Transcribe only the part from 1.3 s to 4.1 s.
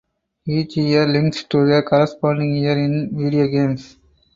to the corresponding "year in video games".